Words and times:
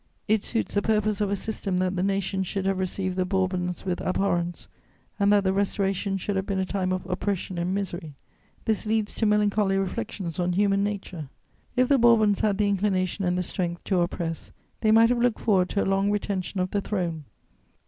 It 0.27 0.41
suits 0.41 0.73
the 0.73 0.81
purpose 0.81 1.21
of 1.21 1.29
a 1.29 1.35
system 1.35 1.77
that 1.77 1.95
the 1.95 2.01
nation 2.01 2.41
should 2.41 2.65
have 2.65 2.79
received 2.79 3.17
the 3.17 3.23
Bourbons 3.23 3.85
with 3.85 4.01
abhorrence 4.01 4.67
and 5.19 5.31
that 5.31 5.43
the 5.43 5.53
Restoration 5.53 6.17
should 6.17 6.35
have 6.35 6.47
been 6.47 6.57
a 6.57 6.65
time 6.65 6.91
of 6.91 7.05
oppression 7.05 7.59
and 7.59 7.75
misery. 7.75 8.15
This 8.65 8.87
leads 8.87 9.13
to 9.13 9.27
melancholy 9.27 9.77
reflections 9.77 10.39
on 10.39 10.53
human 10.53 10.83
nature. 10.83 11.29
If 11.75 11.87
the 11.87 11.99
Bourbons 11.99 12.39
had 12.39 12.57
the 12.57 12.67
inclination 12.67 13.25
and 13.25 13.37
the 13.37 13.43
strength 13.43 13.83
to 13.83 14.01
oppress, 14.01 14.51
they 14.79 14.89
might 14.89 15.09
have 15.09 15.19
looked 15.21 15.39
forward 15.41 15.69
to 15.69 15.83
a 15.83 15.85
long 15.85 16.09
retention 16.09 16.59
of 16.61 16.71
the 16.71 16.81
throne. 16.81 17.25